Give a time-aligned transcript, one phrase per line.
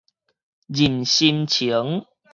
[0.65, 2.07] 人參榕